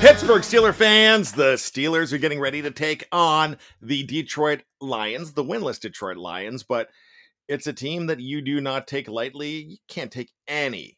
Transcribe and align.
Pittsburgh 0.00 0.40
Steeler 0.40 0.72
fans, 0.72 1.32
the 1.32 1.56
Steelers 1.56 2.14
are 2.14 2.18
getting 2.18 2.40
ready 2.40 2.62
to 2.62 2.70
take 2.70 3.06
on 3.12 3.58
the 3.82 4.02
Detroit 4.04 4.62
Lions, 4.80 5.34
the 5.34 5.44
winless 5.44 5.78
Detroit 5.78 6.16
Lions, 6.16 6.62
but 6.62 6.88
it's 7.48 7.66
a 7.66 7.74
team 7.74 8.06
that 8.06 8.18
you 8.18 8.40
do 8.40 8.62
not 8.62 8.86
take 8.86 9.08
lightly. 9.08 9.56
You 9.56 9.76
can't 9.88 10.10
take 10.10 10.32
any 10.48 10.96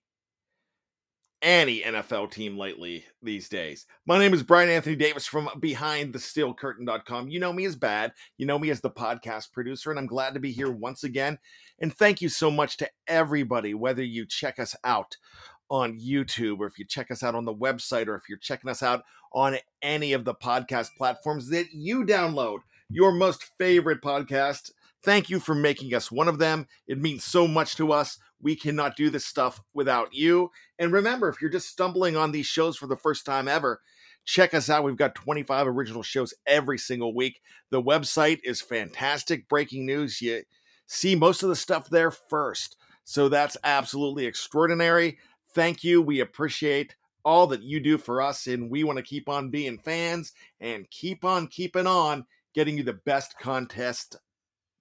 any 1.43 1.81
NFL 1.81 2.31
team 2.31 2.57
lightly 2.57 3.05
these 3.21 3.49
days. 3.49 3.87
My 4.07 4.19
name 4.19 4.33
is 4.33 4.45
Brian 4.45 4.71
Anthony 4.71 4.95
Davis 4.95 5.27
from 5.27 5.49
BehindTheSteelCurtain.com. 5.57 7.29
You 7.29 7.41
know 7.41 7.53
me 7.53 7.65
as 7.65 7.75
Bad. 7.75 8.13
You 8.39 8.47
know 8.47 8.59
me 8.59 8.71
as 8.71 8.81
the 8.81 8.91
podcast 8.91 9.53
producer, 9.53 9.91
and 9.91 9.99
I'm 9.99 10.07
glad 10.07 10.35
to 10.35 10.41
be 10.41 10.53
here 10.53 10.71
once 10.71 11.03
again. 11.03 11.39
And 11.81 11.93
thank 11.93 12.23
you 12.23 12.29
so 12.29 12.51
much 12.51 12.77
to 12.77 12.89
everybody, 13.09 13.75
whether 13.75 14.05
you 14.05 14.25
check 14.25 14.61
us 14.61 14.77
out 14.85 15.17
on 15.71 15.99
YouTube 15.99 16.59
or 16.61 16.67
if 16.67 16.79
you 16.79 16.85
check 16.85 17.11
us 17.11 17.23
out 17.23 17.35
on 17.35 17.45
the 17.45 17.55
website 17.55 18.07
or 18.07 18.15
if 18.15 18.29
you're 18.29 18.39
checking 18.39 18.71
us 18.71 18.83
out 18.83 19.05
on 19.33 19.57
any 19.81 20.13
of 20.13 20.25
the 20.25 20.35
podcast 20.35 20.91
platforms 20.97 21.49
that 21.49 21.73
you 21.73 22.05
download 22.05 22.59
your 22.91 23.13
most 23.13 23.51
favorite 23.59 24.03
podcast. 24.03 24.71
Thank 25.03 25.31
you 25.31 25.41
for 25.41 25.55
making 25.55 25.95
us 25.95 26.13
one 26.13 26.29
of 26.29 26.39
them. 26.39 26.67
It 26.87 27.01
means 27.01 27.25
so 27.25 27.49
much 27.49 27.75
to 27.77 27.93
us. 27.93 28.19
We 28.41 28.55
cannot 28.55 28.97
do 28.97 29.11
this 29.11 29.25
stuff 29.25 29.61
without 29.73 30.15
you. 30.15 30.51
And 30.79 30.93
remember, 30.93 31.29
if 31.29 31.41
you're 31.41 31.51
just 31.51 31.69
stumbling 31.69 32.17
on 32.17 32.33
these 32.33 32.47
shows 32.47 32.77
for 32.77 32.87
the 32.87 32.97
first 32.97 33.25
time 33.25 33.49
ever, 33.49 33.81
check 34.25 34.55
us 34.55 34.69
out. 34.69 34.85
We've 34.85 34.97
got 34.97 35.15
25 35.15 35.67
original 35.67 36.03
shows 36.03 36.35
every 36.47 36.79
single 36.79 37.15
week. 37.15 37.41
The 37.71 37.83
website 37.83 38.41
is 38.45 38.61
fantastic. 38.61 39.49
Breaking 39.49 39.87
news, 39.87 40.21
you 40.21 40.43
see 40.87 41.17
most 41.17 41.43
of 41.43 41.49
the 41.49 41.57
stuff 41.57 41.89
there 41.89 42.11
first. 42.11 42.77
So 43.05 43.29
that's 43.29 43.57
absolutely 43.65 44.27
extraordinary 44.27 45.19
thank 45.55 45.85
you. 45.85 46.03
We 46.03 46.21
appreciate 46.21 46.97
all 47.25 47.47
that 47.49 47.63
you 47.63 47.81
do 47.81 47.99
for 47.99 48.21
us, 48.21 48.47
and 48.47 48.71
we 48.71 48.85
want 48.85 48.99
to 48.99 49.05
keep 49.05 49.29
on 49.29 49.51
being 49.51 49.79
fans 49.79 50.33
and 50.61 50.91
keep 50.91 51.25
on 51.25 51.47
keeping 51.47 51.87
on 51.87 52.27
getting 52.55 52.77
you 52.77 52.83
the 52.83 52.93
best 52.93 53.39
contest. 53.39 54.17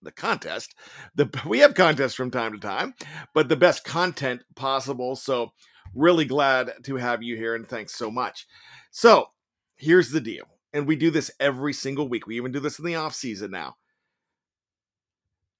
The 0.03 0.11
contest, 0.11 0.73
the 1.13 1.29
we 1.45 1.59
have 1.59 1.75
contests 1.75 2.15
from 2.15 2.31
time 2.31 2.53
to 2.53 2.59
time, 2.59 2.95
but 3.35 3.49
the 3.49 3.55
best 3.55 3.83
content 3.83 4.41
possible. 4.55 5.15
So, 5.15 5.51
really 5.93 6.25
glad 6.25 6.71
to 6.85 6.95
have 6.95 7.21
you 7.21 7.35
here, 7.35 7.55
and 7.55 7.67
thanks 7.67 7.93
so 7.93 8.09
much. 8.09 8.47
So, 8.89 9.27
here's 9.75 10.09
the 10.09 10.21
deal, 10.21 10.45
and 10.73 10.87
we 10.87 10.95
do 10.95 11.11
this 11.11 11.29
every 11.39 11.73
single 11.73 12.07
week. 12.07 12.25
We 12.25 12.37
even 12.37 12.51
do 12.51 12.59
this 12.59 12.79
in 12.79 12.85
the 12.85 12.95
off 12.95 13.13
season 13.13 13.51
now. 13.51 13.75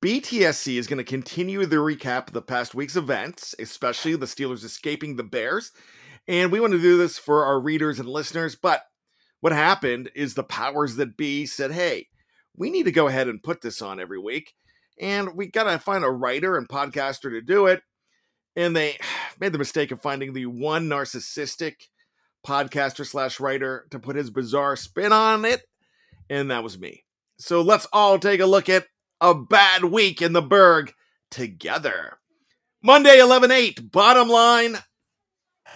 BTSC 0.01 0.77
is 0.77 0.87
going 0.87 0.97
to 0.97 1.03
continue 1.03 1.63
the 1.65 1.75
recap 1.75 2.27
of 2.27 2.33
the 2.33 2.41
past 2.41 2.73
week's 2.73 2.95
events, 2.95 3.53
especially 3.59 4.15
the 4.15 4.25
Steelers 4.25 4.63
escaping 4.63 5.15
the 5.15 5.23
Bears. 5.23 5.71
And 6.27 6.51
we 6.51 6.59
want 6.59 6.73
to 6.73 6.81
do 6.81 6.97
this 6.97 7.19
for 7.19 7.45
our 7.45 7.59
readers 7.59 7.99
and 7.99 8.09
listeners. 8.09 8.55
But 8.55 8.81
what 9.41 9.53
happened 9.53 10.09
is 10.15 10.33
the 10.33 10.43
powers 10.43 10.95
that 10.95 11.17
be 11.17 11.45
said, 11.45 11.71
hey, 11.71 12.07
we 12.55 12.71
need 12.71 12.85
to 12.85 12.91
go 12.91 13.07
ahead 13.07 13.27
and 13.27 13.43
put 13.43 13.61
this 13.61 13.79
on 13.79 13.99
every 13.99 14.17
week. 14.17 14.53
And 14.99 15.35
we 15.35 15.45
got 15.47 15.65
to 15.65 15.77
find 15.77 16.03
a 16.03 16.09
writer 16.09 16.57
and 16.57 16.67
podcaster 16.67 17.29
to 17.29 17.41
do 17.41 17.67
it. 17.67 17.83
And 18.55 18.75
they 18.75 18.97
made 19.39 19.51
the 19.51 19.59
mistake 19.59 19.91
of 19.91 20.01
finding 20.01 20.33
the 20.33 20.47
one 20.47 20.89
narcissistic 20.89 21.75
podcaster 22.45 23.05
slash 23.05 23.39
writer 23.39 23.85
to 23.91 23.99
put 23.99 24.15
his 24.15 24.31
bizarre 24.31 24.75
spin 24.75 25.13
on 25.13 25.45
it. 25.45 25.61
And 26.27 26.49
that 26.49 26.63
was 26.63 26.79
me. 26.79 27.03
So 27.37 27.61
let's 27.61 27.87
all 27.93 28.17
take 28.17 28.39
a 28.39 28.47
look 28.47 28.67
at 28.67 28.87
a 29.21 29.33
bad 29.33 29.85
week 29.85 30.21
in 30.21 30.33
the 30.33 30.41
Burgh 30.41 30.93
together. 31.29 32.17
Monday, 32.83 33.19
11 33.19 33.51
8. 33.51 33.91
Bottom 33.91 34.27
line 34.27 34.77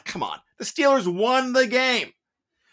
come 0.03 0.23
on. 0.23 0.39
The 0.57 0.65
Steelers 0.65 1.07
won 1.07 1.53
the 1.53 1.67
game. 1.67 2.11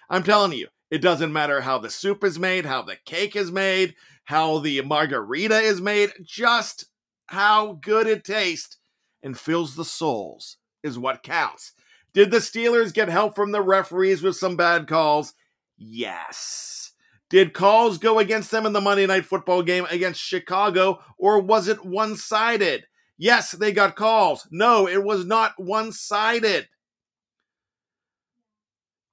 I'm 0.09 0.22
telling 0.22 0.53
you, 0.53 0.69
it 0.91 0.99
doesn't 0.99 1.32
matter 1.32 1.61
how 1.61 1.78
the 1.78 1.91
soup 1.91 2.25
is 2.25 2.38
made, 2.38 2.66
how 2.66 2.82
the 2.82 2.97
cake 3.05 3.34
is 3.34 3.50
made, 3.50 3.94
how 4.25 4.59
the 4.59 4.81
margarita 4.82 5.59
is 5.59 5.81
made, 5.81 6.12
just 6.22 6.87
how 7.27 7.75
good 7.82 8.06
it 8.06 8.25
tastes 8.25 8.78
and 9.22 9.38
fills 9.38 9.75
the 9.75 9.84
souls 9.84 10.59
is 10.82 10.99
what 10.99 11.22
counts. 11.22 11.72
Did 12.12 12.31
the 12.31 12.38
Steelers 12.38 12.93
get 12.93 13.09
help 13.09 13.34
from 13.34 13.53
the 13.53 13.62
referees 13.62 14.22
with 14.22 14.37
some 14.37 14.56
bad 14.56 14.87
calls? 14.87 15.32
Yes. 15.78 16.91
Did 17.32 17.54
calls 17.54 17.97
go 17.97 18.19
against 18.19 18.50
them 18.50 18.66
in 18.66 18.75
the 18.75 18.81
Monday 18.82 19.06
night 19.06 19.25
football 19.25 19.62
game 19.62 19.87
against 19.88 20.20
Chicago, 20.20 21.00
or 21.16 21.41
was 21.41 21.66
it 21.66 21.82
one 21.82 22.15
sided? 22.15 22.84
Yes, 23.16 23.53
they 23.53 23.72
got 23.72 23.97
calls. 23.97 24.47
No, 24.50 24.87
it 24.87 25.03
was 25.03 25.25
not 25.25 25.54
one 25.56 25.93
sided. 25.93 26.69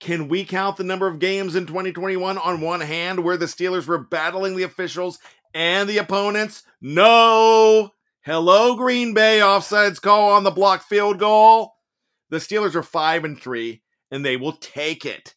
Can 0.02 0.28
we 0.28 0.44
count 0.44 0.76
the 0.76 0.84
number 0.84 1.08
of 1.08 1.20
games 1.20 1.56
in 1.56 1.66
2021 1.66 2.38
on 2.38 2.60
one 2.60 2.82
hand 2.82 3.24
where 3.24 3.38
the 3.38 3.46
Steelers 3.46 3.88
were 3.88 4.04
battling 4.04 4.58
the 4.58 4.64
officials 4.64 5.20
and 5.54 5.88
the 5.88 6.00
opponents? 6.00 6.64
No. 6.82 7.92
Hello, 8.26 8.76
Green 8.76 9.14
Bay. 9.14 9.40
Offsides 9.42 10.02
call 10.02 10.32
on 10.32 10.44
the 10.44 10.52
block 10.52 10.84
field 10.84 11.20
goal. 11.20 11.74
The 12.32 12.40
Steelers 12.40 12.76
are 12.76 12.84
5 12.84 13.24
and 13.24 13.42
3, 13.42 13.82
and 14.12 14.26
they 14.26 14.36
will 14.36 14.52
take 14.52 15.06
it 15.06 15.36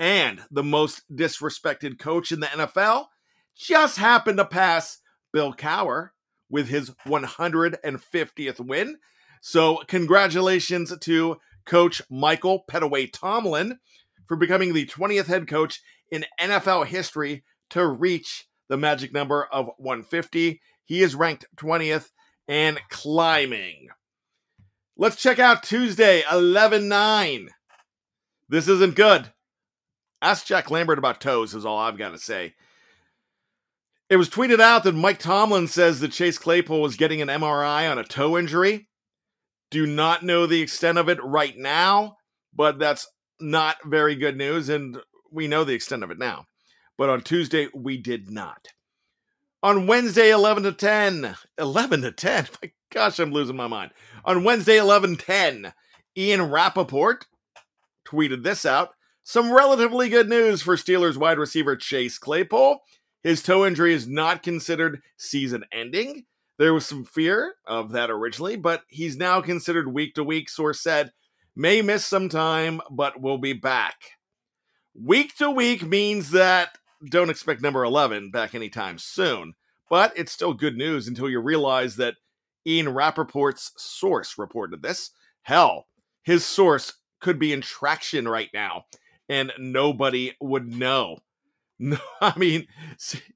and 0.00 0.40
the 0.50 0.64
most 0.64 1.02
disrespected 1.14 1.98
coach 1.98 2.32
in 2.32 2.40
the 2.40 2.46
NFL, 2.46 3.08
just 3.54 3.98
happened 3.98 4.38
to 4.38 4.46
pass 4.46 4.98
Bill 5.30 5.52
Cowher 5.52 6.08
with 6.48 6.68
his 6.68 6.90
150th 7.06 8.66
win. 8.66 8.96
So, 9.42 9.82
congratulations 9.86 10.96
to 10.98 11.36
Coach 11.66 12.02
Michael 12.10 12.64
Pettaway 12.68 13.12
Tomlin 13.12 13.78
for 14.26 14.36
becoming 14.36 14.72
the 14.72 14.86
20th 14.86 15.26
head 15.26 15.46
coach 15.46 15.82
in 16.10 16.24
NFL 16.40 16.86
history 16.86 17.44
to 17.68 17.86
reach 17.86 18.46
the 18.68 18.78
magic 18.78 19.12
number 19.12 19.44
of 19.44 19.70
150. 19.76 20.60
He 20.84 21.02
is 21.02 21.14
ranked 21.14 21.44
20th 21.56 22.08
and 22.48 22.80
climbing. 22.88 23.88
Let's 24.96 25.16
check 25.16 25.38
out 25.38 25.62
Tuesday, 25.62 26.22
11 26.30 26.88
9. 26.88 27.50
This 28.48 28.66
isn't 28.66 28.96
good. 28.96 29.32
Ask 30.22 30.46
Jack 30.46 30.70
Lambert 30.70 30.98
about 30.98 31.20
toes, 31.20 31.54
is 31.54 31.64
all 31.64 31.78
I've 31.78 31.96
got 31.96 32.10
to 32.10 32.18
say. 32.18 32.54
It 34.08 34.16
was 34.16 34.28
tweeted 34.28 34.60
out 34.60 34.84
that 34.84 34.94
Mike 34.94 35.18
Tomlin 35.18 35.68
says 35.68 36.00
that 36.00 36.12
Chase 36.12 36.36
Claypool 36.36 36.82
was 36.82 36.96
getting 36.96 37.22
an 37.22 37.28
MRI 37.28 37.90
on 37.90 37.96
a 37.98 38.04
toe 38.04 38.36
injury. 38.36 38.88
Do 39.70 39.86
not 39.86 40.24
know 40.24 40.46
the 40.46 40.60
extent 40.60 40.98
of 40.98 41.08
it 41.08 41.22
right 41.22 41.56
now, 41.56 42.16
but 42.54 42.78
that's 42.78 43.06
not 43.40 43.76
very 43.84 44.16
good 44.16 44.36
news, 44.36 44.68
and 44.68 44.98
we 45.30 45.46
know 45.46 45.64
the 45.64 45.74
extent 45.74 46.02
of 46.02 46.10
it 46.10 46.18
now. 46.18 46.46
But 46.98 47.08
on 47.08 47.22
Tuesday, 47.22 47.68
we 47.72 47.96
did 47.96 48.30
not. 48.30 48.68
On 49.62 49.86
Wednesday, 49.86 50.30
11 50.30 50.64
to 50.64 50.72
10, 50.72 51.36
11 51.56 52.02
to 52.02 52.12
10, 52.12 52.48
my 52.62 52.72
gosh, 52.90 53.18
I'm 53.18 53.30
losing 53.30 53.56
my 53.56 53.68
mind. 53.68 53.92
On 54.24 54.44
Wednesday, 54.44 54.76
11 54.76 55.16
10, 55.16 55.72
Ian 56.16 56.50
Rapoport 56.50 57.26
tweeted 58.06 58.42
this 58.42 58.66
out 58.66 58.90
some 59.22 59.52
relatively 59.52 60.08
good 60.08 60.28
news 60.28 60.62
for 60.62 60.76
Steelers 60.76 61.16
wide 61.16 61.38
receiver 61.38 61.76
Chase 61.76 62.18
Claypool. 62.18 62.78
His 63.22 63.42
toe 63.42 63.66
injury 63.66 63.92
is 63.92 64.08
not 64.08 64.42
considered 64.42 65.02
season 65.16 65.64
ending. 65.72 66.24
There 66.58 66.74
was 66.74 66.86
some 66.86 67.04
fear 67.04 67.54
of 67.66 67.92
that 67.92 68.10
originally, 68.10 68.56
but 68.56 68.82
he's 68.88 69.16
now 69.16 69.40
considered 69.40 69.92
week 69.92 70.14
to 70.14 70.24
week, 70.24 70.48
source 70.48 70.80
said. 70.80 71.12
May 71.56 71.82
miss 71.82 72.04
some 72.04 72.28
time, 72.28 72.80
but 72.90 73.20
will 73.20 73.38
be 73.38 73.52
back. 73.52 73.96
Week 74.94 75.34
to 75.36 75.50
week 75.50 75.82
means 75.82 76.30
that 76.30 76.76
don't 77.10 77.30
expect 77.30 77.62
number 77.62 77.84
11 77.84 78.30
back 78.30 78.54
anytime 78.54 78.98
soon, 78.98 79.54
but 79.88 80.12
it's 80.16 80.32
still 80.32 80.54
good 80.54 80.76
news 80.76 81.08
until 81.08 81.28
you 81.28 81.40
realize 81.40 81.96
that 81.96 82.16
Ian 82.66 82.88
Rapoport's 82.88 83.72
source 83.76 84.36
reported 84.36 84.82
this. 84.82 85.10
Hell, 85.42 85.86
his 86.22 86.44
source 86.44 86.94
could 87.20 87.38
be 87.38 87.52
in 87.52 87.60
traction 87.60 88.28
right 88.28 88.50
now 88.52 88.84
and 89.30 89.52
nobody 89.58 90.32
would 90.40 90.66
know. 90.66 91.18
No, 91.78 91.96
I 92.20 92.36
mean, 92.36 92.66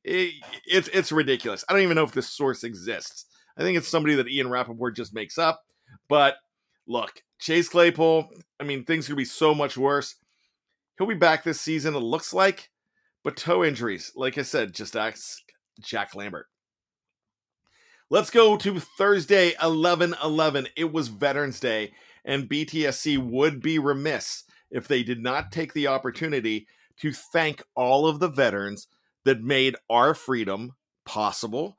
it, 0.03 0.35
it's 0.67 0.89
it's 0.89 1.13
ridiculous. 1.13 1.65
I 1.67 1.73
don't 1.73 1.83
even 1.83 1.95
know 1.95 2.05
if 2.05 2.13
this 2.13 2.29
source 2.29 2.65
exists. 2.65 3.25
I 3.57 3.63
think 3.63 3.79
it's 3.79 3.89
somebody 3.89 4.17
that 4.17 4.29
Ian 4.29 4.51
Rapoport 4.51 4.97
just 4.97 5.15
makes 5.15 5.39
up. 5.39 5.63
But 6.09 6.35
look, 6.87 7.23
Chase 7.39 7.69
Claypool, 7.69 8.29
I 8.61 8.65
mean, 8.65 8.85
things 8.85 9.07
could 9.07 9.17
be 9.17 9.25
so 9.25 9.55
much 9.55 9.79
worse. 9.79 10.17
He'll 10.99 11.07
be 11.07 11.15
back 11.15 11.45
this 11.45 11.61
season, 11.61 11.95
it 11.95 12.01
looks 12.01 12.35
like. 12.35 12.71
But 13.23 13.37
toe 13.37 13.65
injuries, 13.65 14.13
like 14.17 14.37
I 14.37 14.43
said, 14.43 14.75
just 14.75 14.97
ask 14.97 15.41
Jack 15.81 16.15
Lambert. 16.15 16.47
Let's 18.11 18.31
go 18.31 18.57
to 18.57 18.81
Thursday, 18.81 19.55
11 19.63 20.17
11. 20.23 20.69
It 20.77 20.93
was 20.93 21.09
Veterans 21.09 21.61
Day, 21.61 21.93
and 22.25 22.49
BTSC 22.49 23.17
would 23.17 23.63
be 23.63 23.79
remiss 23.79 24.45
if 24.75 24.89
they 24.89 25.05
did 25.05 25.23
not 25.23 25.53
take 25.53 25.73
the 25.73 25.87
opportunity 25.87 26.67
to 26.99 27.13
thank 27.13 27.63
all 27.75 28.07
of 28.07 28.19
the 28.19 28.29
veterans 28.29 28.89
that 29.25 29.41
made 29.41 29.77
our 29.89 30.15
freedom 30.15 30.73
possible, 31.07 31.79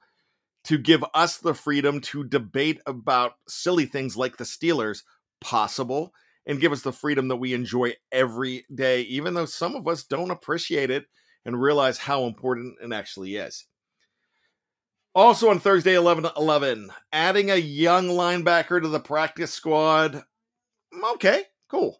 to 0.63 0.77
give 0.80 1.03
us 1.13 1.38
the 1.38 1.53
freedom 1.53 2.00
to 2.01 2.24
debate 2.24 2.80
about 2.88 3.33
silly 3.47 3.86
things 3.86 4.18
like 4.18 4.38
the 4.38 4.45
Steelers 4.45 5.03
possible, 5.42 6.12
and 6.47 6.59
give 6.59 6.71
us 6.71 6.81
the 6.81 6.94
freedom 6.94 7.27
that 7.27 7.36
we 7.36 7.53
enjoy 7.53 7.94
every 8.12 8.65
day, 8.74 9.01
even 9.01 9.33
though 9.33 9.45
some 9.45 9.75
of 9.75 9.88
us 9.88 10.03
don't 10.03 10.31
appreciate 10.31 10.89
it 10.89 11.06
and 11.44 11.62
realize 11.62 11.98
how 11.98 12.24
important 12.24 12.75
it 12.81 12.94
actually 12.94 13.36
is. 13.36 13.65
Also 15.13 15.50
on 15.50 15.59
Thursday, 15.59 15.95
11 15.95 16.30
11, 16.38 16.91
adding 17.12 17.51
a 17.51 17.56
young 17.56 18.07
linebacker 18.07 18.81
to 18.81 18.88
the 18.88 19.00
practice 19.00 19.53
squad. 19.53 20.24
Okay, 21.13 21.44
cool 21.69 22.00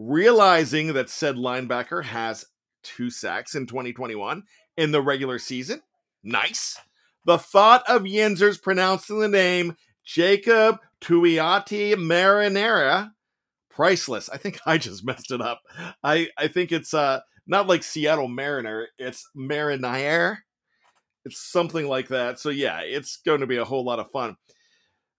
realizing 0.00 0.94
that 0.94 1.10
said 1.10 1.36
linebacker 1.36 2.02
has 2.02 2.46
two 2.82 3.10
sacks 3.10 3.54
in 3.54 3.66
2021 3.66 4.42
in 4.76 4.92
the 4.92 5.02
regular 5.02 5.38
season. 5.38 5.82
Nice. 6.24 6.78
The 7.26 7.38
thought 7.38 7.82
of 7.86 8.02
Yinzers 8.02 8.62
pronouncing 8.62 9.20
the 9.20 9.28
name 9.28 9.76
Jacob 10.04 10.78
Tuioti 11.02 11.94
Marinera, 11.94 13.10
priceless. 13.68 14.30
I 14.30 14.38
think 14.38 14.58
I 14.64 14.78
just 14.78 15.04
messed 15.04 15.30
it 15.30 15.42
up. 15.42 15.60
I, 16.02 16.28
I 16.38 16.48
think 16.48 16.72
it's 16.72 16.94
uh 16.94 17.20
not 17.46 17.66
like 17.66 17.82
Seattle 17.82 18.28
Mariner, 18.28 18.88
it's 18.98 19.28
Marinare. 19.36 20.38
It's 21.26 21.38
something 21.38 21.86
like 21.86 22.08
that. 22.08 22.38
So 22.38 22.48
yeah, 22.48 22.80
it's 22.80 23.18
going 23.18 23.40
to 23.40 23.46
be 23.46 23.58
a 23.58 23.64
whole 23.64 23.84
lot 23.84 23.98
of 23.98 24.10
fun. 24.10 24.36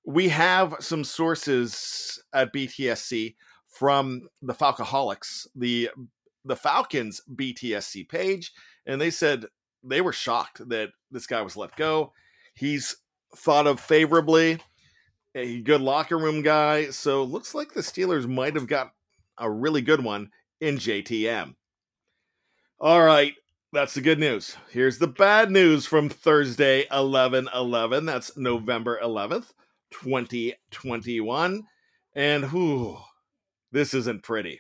We 0.06 0.30
have 0.30 0.76
some 0.80 1.04
sources 1.04 2.20
at 2.34 2.52
BTSC 2.52 3.36
from 3.82 4.30
the 4.44 4.54
Falcoholics, 4.54 5.48
the 5.56 5.90
the 6.46 6.56
Falcons 6.56 7.20
BTSC 7.34 8.08
page, 8.08 8.52
and 8.86 9.02
they 9.02 9.10
said 9.10 9.48
they 9.84 10.02
were 10.02 10.14
shocked 10.14 10.70
that 10.70 10.90
this 11.10 11.26
guy 11.26 11.42
was 11.42 11.58
let 11.58 11.76
go. 11.76 12.14
He's 12.54 12.96
thought 13.36 13.66
of 13.66 13.80
favorably, 13.80 14.60
a 15.34 15.62
good 15.62 15.82
locker 15.82 16.20
room 16.20 16.44
guy. 16.44 16.92
So 16.92 17.24
looks 17.24 17.56
like 17.56 17.74
the 17.74 17.82
Steelers 17.82 18.28
might 18.28 18.54
have 18.54 18.68
got 18.68 18.92
a 19.40 19.50
really 19.50 19.82
good 19.82 20.04
one 20.04 20.30
in 20.60 20.78
JTM. 20.78 21.56
All 22.80 23.02
right, 23.02 23.34
that's 23.74 23.96
the 23.96 24.02
good 24.02 24.20
news. 24.20 24.58
Here's 24.70 25.00
the 25.00 25.08
bad 25.08 25.50
news 25.50 25.88
from 25.88 26.08
Thursday, 26.08 26.86
11 26.92 27.50
11. 27.52 28.06
That's 28.06 28.38
November 28.38 29.00
11th, 29.04 29.54
2021. 29.90 31.64
And 32.14 32.52
whew, 32.52 33.00
this 33.72 33.94
isn't 33.94 34.24
pretty. 34.24 34.60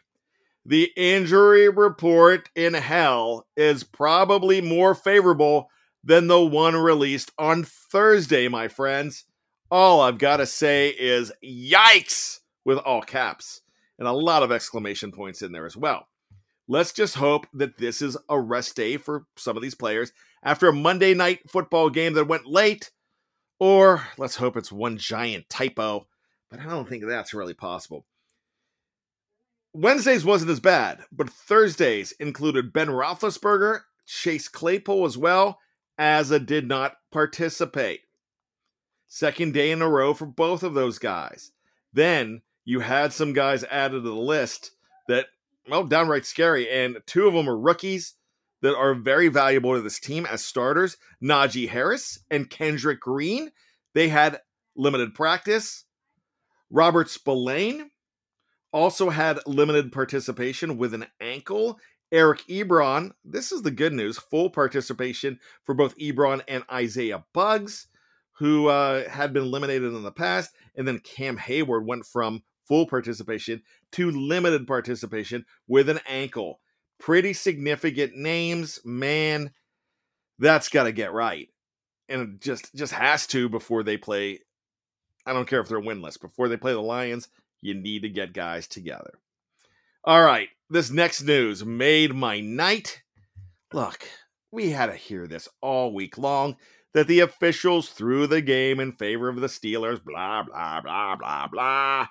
The 0.65 0.91
injury 0.95 1.69
report 1.69 2.49
in 2.55 2.75
hell 2.75 3.47
is 3.57 3.83
probably 3.83 4.61
more 4.61 4.93
favorable 4.93 5.69
than 6.03 6.27
the 6.27 6.39
one 6.39 6.75
released 6.75 7.31
on 7.37 7.63
Thursday, 7.63 8.47
my 8.47 8.67
friends. 8.67 9.25
All 9.69 10.01
I've 10.01 10.17
got 10.17 10.37
to 10.37 10.45
say 10.45 10.89
is 10.89 11.31
yikes 11.43 12.39
with 12.65 12.77
all 12.77 13.01
caps 13.01 13.61
and 13.97 14.07
a 14.07 14.11
lot 14.11 14.43
of 14.43 14.51
exclamation 14.51 15.11
points 15.11 15.41
in 15.41 15.51
there 15.51 15.65
as 15.65 15.77
well. 15.77 16.07
Let's 16.67 16.93
just 16.93 17.15
hope 17.15 17.47
that 17.53 17.77
this 17.77 18.01
is 18.01 18.17
a 18.29 18.39
rest 18.39 18.75
day 18.75 18.97
for 18.97 19.25
some 19.35 19.57
of 19.57 19.63
these 19.63 19.75
players 19.75 20.11
after 20.43 20.67
a 20.67 20.73
Monday 20.73 21.13
night 21.13 21.39
football 21.49 21.89
game 21.89 22.13
that 22.13 22.27
went 22.27 22.45
late, 22.45 22.91
or 23.59 24.03
let's 24.17 24.35
hope 24.35 24.57
it's 24.57 24.71
one 24.71 24.97
giant 24.97 25.49
typo, 25.49 26.07
but 26.49 26.59
I 26.59 26.65
don't 26.65 26.87
think 26.87 27.03
that's 27.05 27.33
really 27.33 27.53
possible. 27.53 28.05
Wednesdays 29.73 30.25
wasn't 30.25 30.51
as 30.51 30.59
bad, 30.59 31.05
but 31.11 31.29
Thursdays 31.29 32.11
included 32.13 32.73
Ben 32.73 32.87
Roethlisberger, 32.87 33.81
Chase 34.05 34.47
Claypool 34.47 35.05
as 35.05 35.17
well, 35.17 35.59
as 35.97 36.31
a 36.31 36.39
did 36.39 36.67
not 36.67 36.97
participate. 37.11 38.01
Second 39.07 39.53
day 39.53 39.71
in 39.71 39.81
a 39.81 39.89
row 39.89 40.13
for 40.13 40.25
both 40.25 40.63
of 40.63 40.73
those 40.73 40.99
guys. 40.99 41.51
Then 41.93 42.41
you 42.65 42.79
had 42.79 43.13
some 43.13 43.33
guys 43.33 43.63
added 43.65 44.03
to 44.03 44.09
the 44.09 44.15
list 44.15 44.71
that, 45.07 45.27
well, 45.69 45.83
downright 45.83 46.25
scary. 46.25 46.69
And 46.69 46.97
two 47.05 47.27
of 47.27 47.33
them 47.33 47.49
are 47.49 47.57
rookies 47.57 48.15
that 48.61 48.75
are 48.75 48.93
very 48.93 49.27
valuable 49.27 49.75
to 49.75 49.81
this 49.81 49.99
team 49.99 50.25
as 50.25 50.43
starters 50.43 50.97
Najee 51.21 51.69
Harris 51.69 52.19
and 52.29 52.49
Kendrick 52.49 53.01
Green. 53.01 53.51
They 53.93 54.09
had 54.09 54.41
limited 54.75 55.13
practice. 55.13 55.85
Robert 56.69 57.09
Spillane 57.09 57.90
also 58.71 59.09
had 59.09 59.39
limited 59.45 59.91
participation 59.91 60.77
with 60.77 60.93
an 60.93 61.07
ankle. 61.19 61.79
Eric 62.11 62.43
Ebron, 62.49 63.11
this 63.23 63.51
is 63.51 63.61
the 63.61 63.71
good 63.71 63.93
news, 63.93 64.17
full 64.17 64.49
participation 64.49 65.39
for 65.63 65.73
both 65.73 65.97
Ebron 65.97 66.41
and 66.47 66.63
Isaiah 66.71 67.23
Buggs, 67.33 67.87
who 68.33 68.67
uh, 68.67 69.07
had 69.09 69.33
been 69.33 69.43
eliminated 69.43 69.93
in 69.93 70.03
the 70.03 70.11
past. 70.11 70.51
And 70.75 70.87
then 70.87 70.99
Cam 70.99 71.37
Hayward 71.37 71.85
went 71.85 72.05
from 72.05 72.43
full 72.67 72.85
participation 72.85 73.61
to 73.93 74.11
limited 74.11 74.67
participation 74.67 75.45
with 75.67 75.89
an 75.89 75.99
ankle. 76.07 76.59
Pretty 76.99 77.33
significant 77.33 78.15
names, 78.15 78.79
man. 78.83 79.51
That's 80.37 80.69
got 80.69 80.83
to 80.83 80.91
get 80.91 81.13
right. 81.13 81.49
And 82.09 82.21
it 82.21 82.41
just 82.41 82.73
just 82.75 82.93
has 82.93 83.25
to 83.27 83.47
before 83.47 83.83
they 83.83 83.97
play 83.97 84.39
I 85.25 85.33
don't 85.33 85.47
care 85.47 85.59
if 85.59 85.67
they're 85.67 85.81
winless. 85.81 86.19
Before 86.19 86.47
they 86.47 86.57
play 86.57 86.73
the 86.73 86.81
Lions, 86.81 87.29
you 87.61 87.73
need 87.73 88.01
to 88.01 88.09
get 88.09 88.33
guys 88.33 88.67
together. 88.67 89.13
All 90.03 90.23
right, 90.23 90.49
this 90.69 90.89
next 90.89 91.21
news 91.21 91.63
made 91.63 92.13
my 92.13 92.39
night. 92.39 93.01
Look, 93.73 94.07
we 94.51 94.71
had 94.71 94.87
to 94.87 94.95
hear 94.95 95.27
this 95.27 95.47
all 95.61 95.93
week 95.93 96.17
long 96.17 96.57
that 96.93 97.07
the 97.07 97.21
officials 97.21 97.89
threw 97.89 98.27
the 98.27 98.41
game 98.41 98.79
in 98.79 98.91
favor 98.91 99.29
of 99.29 99.39
the 99.39 99.47
Steelers, 99.47 100.03
blah, 100.03 100.43
blah, 100.43 100.81
blah, 100.81 101.15
blah, 101.15 101.47
blah. 101.47 102.07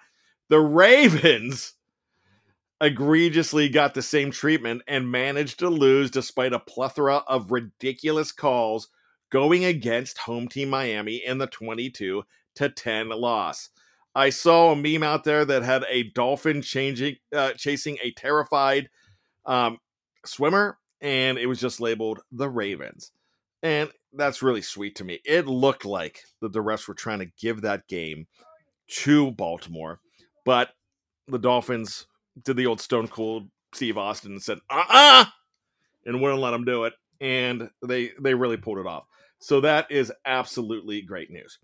The 0.48 0.60
Ravens 0.60 1.74
egregiously 2.80 3.68
got 3.68 3.94
the 3.94 4.02
same 4.02 4.30
treatment 4.30 4.82
and 4.88 5.10
managed 5.10 5.58
to 5.58 5.68
lose 5.68 6.10
despite 6.10 6.52
a 6.52 6.58
plethora 6.58 7.16
of 7.28 7.52
ridiculous 7.52 8.32
calls 8.32 8.88
going 9.30 9.64
against 9.64 10.18
home 10.18 10.48
team 10.48 10.70
Miami 10.70 11.16
in 11.16 11.38
the 11.38 11.46
22 11.46 12.22
to 12.54 12.68
10 12.68 13.10
loss. 13.10 13.68
I 14.14 14.30
saw 14.30 14.72
a 14.72 14.76
meme 14.76 15.02
out 15.02 15.24
there 15.24 15.44
that 15.44 15.62
had 15.62 15.84
a 15.88 16.10
dolphin 16.10 16.62
changing, 16.62 17.16
uh, 17.34 17.52
chasing 17.52 17.98
a 18.02 18.12
terrified 18.12 18.88
um, 19.46 19.78
swimmer, 20.24 20.78
and 21.00 21.38
it 21.38 21.46
was 21.46 21.60
just 21.60 21.80
labeled 21.80 22.20
the 22.32 22.48
Ravens. 22.48 23.12
And 23.62 23.90
that's 24.12 24.42
really 24.42 24.62
sweet 24.62 24.96
to 24.96 25.04
me. 25.04 25.20
It 25.24 25.46
looked 25.46 25.84
like 25.84 26.22
that 26.40 26.52
the 26.52 26.62
refs 26.62 26.88
were 26.88 26.94
trying 26.94 27.20
to 27.20 27.30
give 27.38 27.62
that 27.62 27.86
game 27.86 28.26
to 28.88 29.30
Baltimore, 29.30 30.00
but 30.44 30.70
the 31.28 31.38
Dolphins 31.38 32.06
did 32.42 32.56
the 32.56 32.66
old 32.66 32.80
Stone 32.80 33.08
Cold 33.08 33.48
Steve 33.72 33.96
Austin 33.98 34.32
and 34.32 34.42
said, 34.42 34.58
uh 34.68 34.74
uh-uh, 34.74 35.22
uh, 35.22 35.24
and 36.06 36.20
wouldn't 36.20 36.40
let 36.40 36.50
them 36.50 36.64
do 36.64 36.84
it. 36.84 36.94
And 37.20 37.70
they 37.86 38.12
they 38.20 38.34
really 38.34 38.56
pulled 38.56 38.78
it 38.78 38.86
off. 38.86 39.04
So 39.38 39.60
that 39.60 39.90
is 39.90 40.12
absolutely 40.24 41.02
great 41.02 41.30
news. 41.30 41.58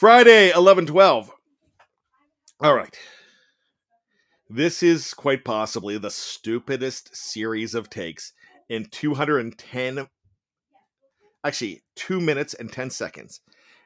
Friday, 0.00 0.50
11 0.52 0.86
12. 0.86 1.30
All 2.60 2.74
right. 2.74 2.98
This 4.48 4.82
is 4.82 5.12
quite 5.12 5.44
possibly 5.44 5.98
the 5.98 6.10
stupidest 6.10 7.14
series 7.14 7.74
of 7.74 7.90
takes 7.90 8.32
in 8.70 8.86
210, 8.86 10.08
actually, 11.44 11.82
two 11.96 12.18
minutes 12.18 12.54
and 12.54 12.72
10 12.72 12.88
seconds. 12.88 13.42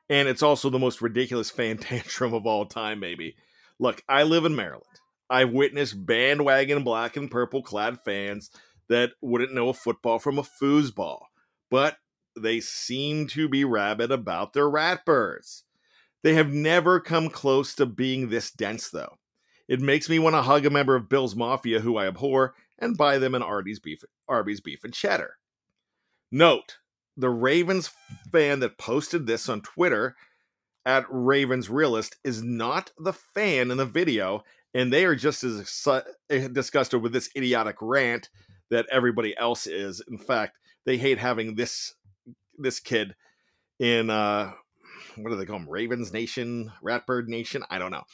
And 0.09 0.28
it's 0.28 0.44
also 0.44 0.71
the 0.71 0.78
most 0.78 1.02
ridiculous 1.02 1.50
fan 1.56 1.78
tantrum 1.78 2.33
of 2.33 2.47
all 2.47 2.64
time, 2.64 3.00
maybe. 3.00 3.35
Look, 3.80 4.04
I 4.09 4.23
live 4.23 4.44
in 4.44 4.54
Maryland. 4.54 4.85
I've 5.28 5.50
witnessed 5.50 6.06
bandwagon 6.06 6.85
black 6.85 7.16
and 7.16 7.28
purple 7.28 7.64
clad 7.64 7.99
fans 8.04 8.50
that 8.88 9.14
wouldn't 9.21 9.52
know 9.52 9.71
a 9.71 9.75
football 9.75 10.21
from 10.21 10.38
a 10.38 10.44
foosball, 10.44 11.23
but 11.73 11.97
they 12.40 12.61
seem 12.61 13.26
to 13.30 13.49
be 13.49 13.64
rabid 13.64 14.12
about 14.12 14.52
their 14.52 14.71
ratbirds. 14.71 15.64
They 16.25 16.35
have 16.35 16.52
never 16.52 17.00
come 17.00 17.28
close 17.28 17.75
to 17.75 17.85
being 17.85 18.31
this 18.31 18.50
dense, 18.50 18.88
though. 18.88 19.19
It 19.69 19.81
makes 19.81 20.09
me 20.09 20.19
want 20.19 20.35
to 20.35 20.43
hug 20.43 20.64
a 20.64 20.71
member 20.71 20.97
of 20.97 21.09
Bill's 21.09 21.37
Mafia 21.37 21.81
who 21.81 21.99
I 21.99 22.07
abhor 22.07 22.54
and 22.78 22.97
buy 22.97 23.19
them 23.19 23.35
an 23.35 23.43
Arby's 23.43 23.78
beef, 23.78 24.02
Arby's 24.26 24.62
beef 24.62 24.85
and 24.85 24.93
cheddar. 24.93 25.37
Note, 26.33 26.78
the 27.14 27.28
Ravens 27.28 27.90
fan 28.33 28.61
that 28.61 28.78
posted 28.78 29.26
this 29.26 29.50
on 29.50 29.61
Twitter 29.61 30.16
at 30.87 31.04
Ravens 31.11 31.69
Realist 31.69 32.16
is 32.25 32.43
not 32.43 32.90
the 32.99 33.12
fan 33.12 33.71
in 33.71 33.76
the 33.76 33.87
video, 33.87 34.45
and 34.73 34.90
they 34.90 35.04
are 35.04 35.14
just 35.14 35.45
as 35.45 35.61
exci- 35.61 36.52
disgusted 36.52 37.02
with 37.02 37.12
this 37.12 37.28
idiotic 37.37 37.76
rant 37.83 38.31
that 38.71 38.87
everybody 38.90 39.37
else 39.37 39.66
is. 39.66 40.02
In 40.09 40.16
fact, 40.16 40.57
they 40.87 40.97
hate 40.97 41.19
having 41.19 41.54
this 41.54 41.95
this 42.57 42.81
kid 42.81 43.14
in 43.78 44.09
uh 44.09 44.52
what 45.16 45.30
do 45.30 45.37
they 45.37 45.46
call 45.46 45.56
him? 45.56 45.68
Ravens 45.68 46.12
Nation, 46.12 46.73
Ratbird 46.82 47.28
Nation? 47.28 47.62
I 47.70 47.78
don't 47.78 47.90
know. 47.90 48.04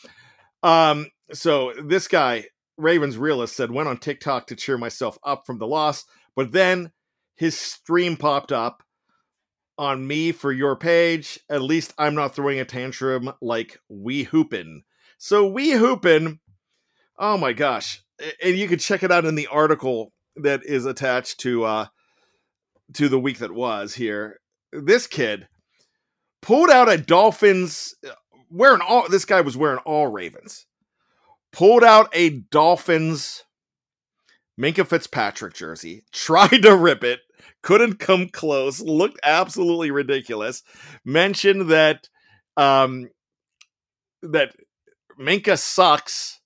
Um, 0.62 1.06
so 1.32 1.72
this 1.82 2.08
guy, 2.08 2.46
Ravens 2.76 3.16
Realist, 3.16 3.56
said 3.56 3.70
went 3.70 3.88
on 3.88 3.98
TikTok 3.98 4.46
to 4.48 4.56
cheer 4.56 4.78
myself 4.78 5.18
up 5.24 5.44
from 5.46 5.58
the 5.58 5.66
loss, 5.66 6.04
but 6.36 6.52
then 6.52 6.92
his 7.34 7.58
stream 7.58 8.16
popped 8.16 8.52
up 8.52 8.82
on 9.78 10.06
me 10.06 10.30
for 10.30 10.52
your 10.52 10.76
page. 10.76 11.40
At 11.48 11.62
least 11.62 11.94
I'm 11.96 12.14
not 12.14 12.34
throwing 12.34 12.60
a 12.60 12.66
tantrum 12.66 13.32
like 13.40 13.78
we 13.88 14.26
hoopin. 14.26 14.82
So 15.16 15.46
we 15.46 15.70
hoopin. 15.70 16.38
Oh 17.18 17.38
my 17.38 17.54
gosh. 17.54 18.02
And 18.42 18.56
you 18.56 18.68
can 18.68 18.78
check 18.78 19.02
it 19.02 19.10
out 19.10 19.24
in 19.24 19.36
the 19.36 19.46
article 19.46 20.12
that 20.36 20.64
is 20.64 20.84
attached 20.84 21.40
to 21.40 21.64
uh 21.64 21.86
to 22.94 23.08
the 23.08 23.18
week 23.18 23.38
that 23.38 23.54
was 23.54 23.94
here. 23.94 24.40
This 24.72 25.06
kid 25.06 25.48
pulled 26.42 26.70
out 26.70 26.88
a 26.88 26.98
Dolphins 26.98 27.94
wearing 28.50 28.80
all 28.86 29.08
this 29.08 29.24
guy 29.24 29.40
was 29.40 29.56
wearing 29.56 29.78
all 29.84 30.08
Ravens. 30.08 30.66
Pulled 31.52 31.84
out 31.84 32.08
a 32.12 32.30
Dolphins 32.30 33.44
Minkah 34.60 34.86
Fitzpatrick 34.86 35.54
jersey, 35.54 36.04
tried 36.12 36.62
to 36.62 36.76
rip 36.76 37.02
it, 37.02 37.20
couldn't 37.62 37.98
come 37.98 38.28
close, 38.28 38.80
looked 38.80 39.18
absolutely 39.22 39.90
ridiculous. 39.90 40.62
Mentioned 41.04 41.70
that 41.70 42.08
um 42.56 43.08
that 44.22 44.54
Minkah 45.18 45.58
sucks, 45.58 46.40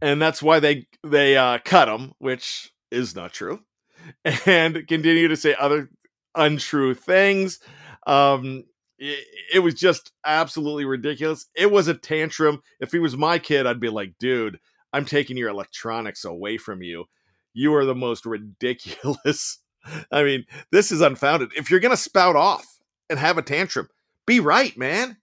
and 0.00 0.20
that's 0.20 0.42
why 0.42 0.60
they 0.60 0.86
they 1.04 1.36
uh, 1.36 1.58
cut 1.64 1.88
him, 1.88 2.12
which 2.18 2.72
is 2.90 3.14
not 3.14 3.32
true, 3.32 3.60
and 4.46 4.86
continue 4.86 5.28
to 5.28 5.36
say 5.36 5.54
other 5.58 5.90
untrue 6.34 6.94
things. 6.94 7.60
Um, 8.06 8.64
it, 8.98 9.24
it 9.54 9.58
was 9.60 9.74
just 9.74 10.12
absolutely 10.24 10.84
ridiculous. 10.84 11.46
It 11.54 11.70
was 11.70 11.88
a 11.88 11.94
tantrum. 11.94 12.62
If 12.80 12.92
he 12.92 12.98
was 12.98 13.16
my 13.16 13.38
kid, 13.38 13.66
I'd 13.66 13.80
be 13.80 13.88
like, 13.88 14.14
dude, 14.18 14.58
I'm 14.92 15.04
taking 15.04 15.36
your 15.36 15.48
electronics 15.48 16.24
away 16.24 16.58
from 16.58 16.82
you. 16.82 17.06
You 17.52 17.74
are 17.74 17.84
the 17.84 17.94
most 17.94 18.26
ridiculous 18.26 19.58
I 20.10 20.22
mean, 20.22 20.46
this 20.70 20.92
is 20.92 21.00
unfounded. 21.00 21.50
If 21.56 21.70
you're 21.70 21.80
going 21.80 21.90
to 21.90 21.96
spout 21.96 22.36
off 22.36 22.78
and 23.08 23.18
have 23.18 23.38
a 23.38 23.42
tantrum, 23.42 23.88
be 24.26 24.40
right, 24.40 24.76
man. 24.76 25.16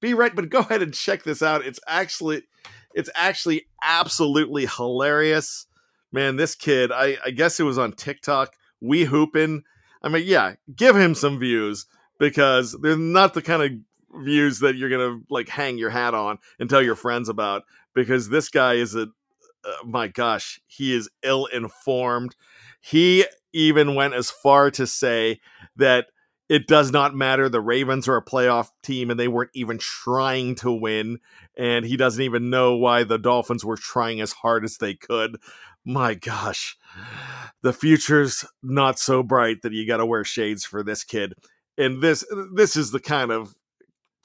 Be 0.00 0.14
right, 0.14 0.34
but 0.34 0.50
go 0.50 0.58
ahead 0.60 0.82
and 0.82 0.94
check 0.94 1.22
this 1.22 1.42
out. 1.42 1.64
It's 1.64 1.80
actually 1.86 2.42
it's 2.94 3.10
actually 3.14 3.66
absolutely 3.82 4.66
hilarious. 4.66 5.66
Man, 6.12 6.36
this 6.36 6.54
kid, 6.54 6.92
I, 6.92 7.18
I 7.24 7.30
guess 7.30 7.58
it 7.58 7.64
was 7.64 7.78
on 7.78 7.92
TikTok. 7.92 8.52
We 8.80 9.04
hooping. 9.04 9.64
I 10.00 10.08
mean, 10.08 10.22
yeah, 10.26 10.54
give 10.76 10.94
him 10.94 11.14
some 11.14 11.40
views 11.40 11.86
because 12.18 12.76
they're 12.80 12.96
not 12.96 13.34
the 13.34 13.42
kind 13.42 13.62
of 13.62 14.22
views 14.24 14.60
that 14.60 14.76
you're 14.76 14.90
gonna 14.90 15.20
like 15.28 15.48
hang 15.48 15.78
your 15.78 15.90
hat 15.90 16.14
on 16.14 16.38
and 16.58 16.70
tell 16.70 16.82
your 16.82 16.96
friends 16.96 17.28
about. 17.28 17.62
Because 17.94 18.28
this 18.28 18.48
guy 18.48 18.74
is 18.74 18.94
a, 18.94 19.02
uh, 19.02 19.84
my 19.84 20.08
gosh, 20.08 20.60
he 20.66 20.94
is 20.94 21.08
ill 21.22 21.46
informed. 21.46 22.34
He 22.80 23.24
even 23.52 23.94
went 23.94 24.14
as 24.14 24.30
far 24.30 24.70
to 24.72 24.86
say 24.86 25.40
that 25.76 26.06
it 26.48 26.66
does 26.66 26.92
not 26.92 27.14
matter. 27.14 27.48
The 27.48 27.60
Ravens 27.60 28.06
are 28.08 28.16
a 28.16 28.24
playoff 28.24 28.68
team 28.82 29.10
and 29.10 29.18
they 29.18 29.28
weren't 29.28 29.50
even 29.54 29.78
trying 29.78 30.56
to 30.56 30.70
win. 30.70 31.20
And 31.56 31.84
he 31.84 31.96
doesn't 31.96 32.22
even 32.22 32.50
know 32.50 32.76
why 32.76 33.04
the 33.04 33.18
Dolphins 33.18 33.64
were 33.64 33.76
trying 33.76 34.20
as 34.20 34.32
hard 34.32 34.64
as 34.64 34.76
they 34.76 34.94
could. 34.94 35.38
My 35.84 36.14
gosh, 36.14 36.76
the 37.62 37.72
future's 37.72 38.44
not 38.62 38.98
so 38.98 39.22
bright 39.22 39.62
that 39.62 39.72
you 39.72 39.86
got 39.86 39.98
to 39.98 40.06
wear 40.06 40.24
shades 40.24 40.64
for 40.64 40.82
this 40.82 41.04
kid. 41.04 41.34
And 41.76 42.02
this 42.02 42.24
this 42.54 42.76
is 42.76 42.90
the 42.90 43.00
kind 43.00 43.30
of 43.30 43.54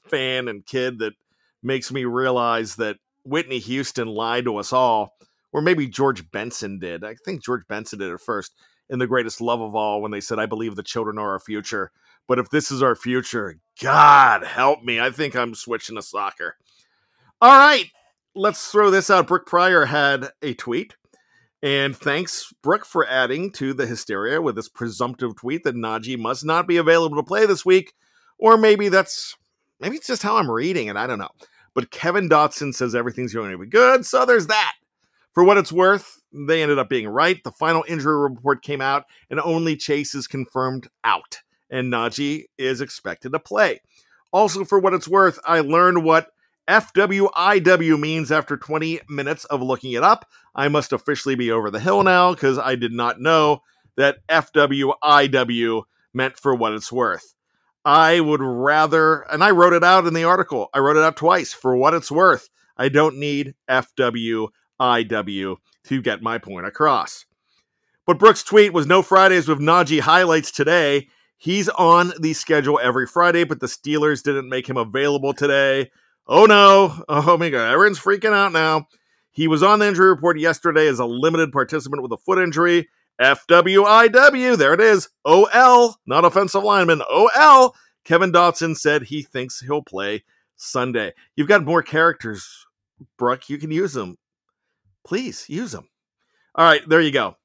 fan 0.04 0.48
and 0.48 0.64
kid 0.64 0.98
that 1.00 1.14
makes 1.62 1.92
me 1.92 2.04
realize 2.04 2.76
that 2.76 2.96
Whitney 3.24 3.58
Houston 3.58 4.08
lied 4.08 4.44
to 4.44 4.56
us 4.56 4.72
all, 4.72 5.16
or 5.52 5.60
maybe 5.60 5.86
George 5.86 6.30
Benson 6.30 6.78
did. 6.78 7.04
I 7.04 7.14
think 7.14 7.44
George 7.44 7.66
Benson 7.68 7.98
did 7.98 8.12
it 8.12 8.20
first 8.20 8.54
in 8.88 8.98
the 8.98 9.06
greatest 9.06 9.40
love 9.40 9.60
of 9.60 9.74
all 9.74 10.00
when 10.00 10.10
they 10.10 10.20
said, 10.20 10.38
I 10.38 10.46
believe 10.46 10.74
the 10.74 10.82
children 10.82 11.18
are 11.18 11.32
our 11.32 11.38
future. 11.38 11.92
But 12.26 12.38
if 12.38 12.50
this 12.50 12.70
is 12.70 12.82
our 12.82 12.94
future, 12.94 13.56
God 13.80 14.44
help 14.44 14.82
me. 14.82 15.00
I 15.00 15.10
think 15.10 15.34
I'm 15.34 15.54
switching 15.54 15.96
to 15.96 16.02
soccer. 16.02 16.56
All 17.40 17.56
right, 17.56 17.86
let's 18.34 18.70
throw 18.70 18.90
this 18.90 19.10
out. 19.10 19.26
Brooke 19.26 19.46
Pryor 19.46 19.86
had 19.86 20.30
a 20.42 20.54
tweet. 20.54 20.96
And 21.62 21.94
thanks, 21.94 22.52
Brooke, 22.62 22.86
for 22.86 23.06
adding 23.06 23.52
to 23.52 23.74
the 23.74 23.86
hysteria 23.86 24.40
with 24.40 24.56
this 24.56 24.68
presumptive 24.68 25.36
tweet 25.36 25.64
that 25.64 25.74
Najee 25.74 26.18
must 26.18 26.44
not 26.44 26.66
be 26.66 26.78
available 26.78 27.16
to 27.16 27.22
play 27.22 27.44
this 27.44 27.66
week. 27.66 27.92
Or 28.38 28.56
maybe 28.56 28.88
that's 28.88 29.36
maybe 29.78 29.96
it's 29.96 30.06
just 30.06 30.22
how 30.22 30.36
I'm 30.36 30.50
reading 30.50 30.86
it. 30.86 30.96
I 30.96 31.06
don't 31.06 31.18
know. 31.18 31.28
But 31.74 31.90
Kevin 31.90 32.28
Dotson 32.28 32.74
says 32.74 32.94
everything's 32.94 33.34
going 33.34 33.50
to 33.50 33.58
be 33.58 33.66
good. 33.66 34.06
So 34.06 34.24
there's 34.24 34.46
that. 34.46 34.74
For 35.32 35.44
what 35.44 35.58
it's 35.58 35.70
worth, 35.70 36.20
they 36.32 36.62
ended 36.62 36.78
up 36.78 36.88
being 36.88 37.06
right. 37.06 37.42
The 37.44 37.52
final 37.52 37.84
injury 37.86 38.18
report 38.18 38.62
came 38.62 38.80
out, 38.80 39.04
and 39.30 39.38
only 39.38 39.76
Chase 39.76 40.14
is 40.14 40.26
confirmed 40.26 40.88
out, 41.04 41.38
and 41.70 41.92
Najee 41.92 42.46
is 42.58 42.80
expected 42.80 43.32
to 43.32 43.38
play. 43.38 43.80
Also, 44.32 44.64
for 44.64 44.80
what 44.80 44.94
it's 44.94 45.06
worth, 45.06 45.38
I 45.44 45.60
learned 45.60 46.04
what 46.04 46.32
FWIW 46.68 47.98
means 47.98 48.30
after 48.30 48.56
20 48.56 49.00
minutes 49.08 49.44
of 49.46 49.62
looking 49.62 49.92
it 49.92 50.02
up. 50.02 50.28
I 50.54 50.68
must 50.68 50.92
officially 50.92 51.34
be 51.34 51.50
over 51.50 51.70
the 51.70 51.80
hill 51.80 52.02
now 52.02 52.32
because 52.32 52.58
I 52.58 52.74
did 52.74 52.92
not 52.92 53.20
know 53.20 53.62
that 53.96 54.26
FWIW 54.28 55.82
meant 56.12 56.38
for 56.38 56.54
what 56.54 56.72
it's 56.72 56.92
worth. 56.92 57.34
I 57.84 58.20
would 58.20 58.42
rather, 58.42 59.22
and 59.30 59.42
I 59.42 59.50
wrote 59.50 59.72
it 59.72 59.84
out 59.84 60.06
in 60.06 60.14
the 60.14 60.24
article, 60.24 60.68
I 60.74 60.80
wrote 60.80 60.96
it 60.96 61.02
out 61.02 61.16
twice 61.16 61.52
for 61.52 61.76
what 61.76 61.94
it's 61.94 62.10
worth. 62.10 62.48
I 62.76 62.88
don't 62.88 63.18
need 63.18 63.54
FWIW 63.68 65.56
to 65.84 66.02
get 66.02 66.22
my 66.22 66.38
point 66.38 66.66
across. 66.66 67.24
But 68.06 68.18
Brooks' 68.18 68.42
tweet 68.42 68.72
was 68.72 68.86
no 68.86 69.02
Fridays 69.02 69.48
with 69.48 69.60
Najee 69.60 70.00
highlights 70.00 70.50
today. 70.50 71.08
He's 71.36 71.68
on 71.70 72.12
the 72.20 72.32
schedule 72.34 72.78
every 72.82 73.06
Friday, 73.06 73.44
but 73.44 73.60
the 73.60 73.66
Steelers 73.66 74.22
didn't 74.22 74.48
make 74.48 74.68
him 74.68 74.76
available 74.76 75.32
today. 75.32 75.90
Oh 76.26 76.46
no. 76.46 77.02
Oh 77.08 77.36
my 77.36 77.50
God. 77.50 77.72
Everyone's 77.72 77.98
freaking 77.98 78.32
out 78.32 78.52
now. 78.52 78.86
He 79.32 79.48
was 79.48 79.62
on 79.62 79.78
the 79.78 79.88
injury 79.88 80.08
report 80.08 80.38
yesterday 80.38 80.86
as 80.86 80.98
a 80.98 81.04
limited 81.04 81.52
participant 81.52 82.02
with 82.02 82.12
a 82.12 82.18
foot 82.18 82.38
injury. 82.38 82.88
FWIW. 83.20 84.56
There 84.56 84.74
it 84.74 84.80
is. 84.80 85.08
OL, 85.24 85.96
not 86.06 86.24
offensive 86.24 86.64
lineman. 86.64 87.02
OL. 87.08 87.74
Kevin 88.04 88.32
Dotson 88.32 88.76
said 88.76 89.02
he 89.02 89.22
thinks 89.22 89.60
he'll 89.60 89.82
play 89.82 90.24
Sunday. 90.56 91.12
You've 91.36 91.48
got 91.48 91.64
more 91.64 91.82
characters, 91.82 92.66
Brooke. 93.18 93.48
You 93.50 93.58
can 93.58 93.70
use 93.70 93.92
them 93.92 94.16
please 95.04 95.48
use 95.48 95.72
them. 95.72 95.88
All 96.54 96.64
right, 96.64 96.86
there 96.88 97.00
you 97.00 97.10
go. 97.10 97.36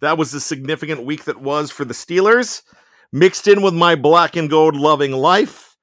That 0.00 0.18
was 0.18 0.30
the 0.30 0.40
significant 0.40 1.04
week 1.04 1.24
that 1.24 1.40
was 1.40 1.70
for 1.70 1.84
the 1.84 1.94
Steelers, 1.94 2.62
mixed 3.12 3.48
in 3.48 3.62
with 3.62 3.74
my 3.74 3.94
black 3.94 4.36
and 4.36 4.50
gold 4.50 4.76
loving 4.76 5.12
life. 5.12 5.76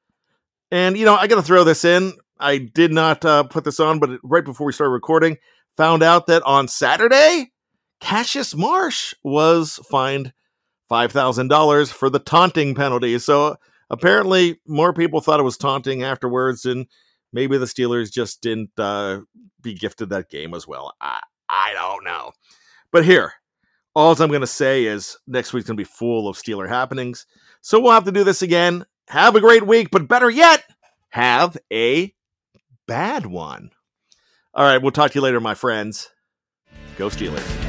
And, 0.71 0.97
you 0.97 1.05
know, 1.05 1.15
I 1.15 1.27
got 1.27 1.35
to 1.35 1.41
throw 1.41 1.63
this 1.63 1.85
in. 1.85 2.13
I 2.43 2.57
did 2.57 2.91
not 2.91 3.23
uh, 3.25 3.43
put 3.43 3.63
this 3.63 3.79
on, 3.79 3.99
but 3.99 4.19
right 4.23 4.43
before 4.43 4.67
we 4.67 4.73
started 4.73 4.91
recording, 4.91 5.37
found 5.77 6.03
out 6.03 6.27
that 6.27 6.43
on 6.43 6.67
Saturday, 6.67 7.51
Cassius 8.01 8.55
Marsh 8.55 9.13
was 9.23 9.79
fined 9.89 10.33
$5,000 10.91 11.91
for 11.91 12.09
the 12.09 12.19
taunting 12.19 12.75
penalty. 12.75 13.17
So 13.19 13.55
apparently, 13.89 14.59
more 14.67 14.93
people 14.93 15.21
thought 15.21 15.39
it 15.39 15.43
was 15.43 15.57
taunting 15.57 16.03
afterwards, 16.03 16.65
and 16.65 16.87
maybe 17.31 17.57
the 17.57 17.65
Steelers 17.65 18.11
just 18.11 18.41
didn't 18.41 18.71
uh, 18.77 19.21
be 19.61 19.73
gifted 19.73 20.09
that 20.09 20.29
game 20.29 20.53
as 20.53 20.67
well. 20.67 20.93
I 20.99 21.21
I 21.49 21.73
don't 21.73 22.03
know. 22.03 22.31
But 22.91 23.05
here, 23.05 23.33
all 23.95 24.11
I'm 24.11 24.29
going 24.29 24.41
to 24.41 24.47
say 24.47 24.85
is 24.85 25.17
next 25.27 25.53
week's 25.53 25.67
going 25.67 25.77
to 25.77 25.81
be 25.81 25.89
full 25.89 26.27
of 26.27 26.37
Steeler 26.37 26.67
happenings. 26.67 27.25
So 27.61 27.79
we'll 27.79 27.91
have 27.91 28.05
to 28.05 28.11
do 28.11 28.23
this 28.23 28.41
again. 28.41 28.85
Have 29.09 29.35
a 29.35 29.41
great 29.41 29.65
week, 29.65 29.89
but 29.91 30.07
better 30.07 30.29
yet, 30.29 30.63
have 31.09 31.57
a 31.71 32.13
bad 32.87 33.25
one. 33.25 33.71
All 34.53 34.65
right, 34.65 34.81
we'll 34.81 34.91
talk 34.91 35.11
to 35.11 35.15
you 35.15 35.21
later, 35.21 35.39
my 35.39 35.55
friends. 35.55 36.09
Go 36.97 37.09
Steelers. 37.09 37.62